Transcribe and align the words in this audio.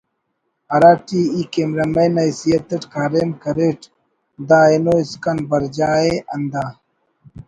ہراٹی 0.71 1.21
ای 1.33 1.41
کیمرہ 1.53 1.85
مین 1.93 2.11
نا 2.15 2.21
حیثیت 2.27 2.67
اٹ 2.73 2.83
کاریم 2.93 3.29
کریٹ 3.43 3.81
دا 4.49 4.59
اینو 4.69 4.93
اسکان 5.03 5.37
برجا 5.49 5.91
ءِ 6.09 6.11
ہندا 6.31 6.65